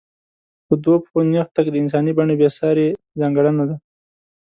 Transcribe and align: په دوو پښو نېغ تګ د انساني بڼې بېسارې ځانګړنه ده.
په 0.67 0.73
دوو 0.83 0.95
پښو 1.03 1.19
نېغ 1.31 1.47
تګ 1.55 1.65
د 1.71 1.75
انساني 1.83 2.11
بڼې 2.17 2.35
بېسارې 2.41 2.87
ځانګړنه 3.19 3.63
ده. 3.69 3.75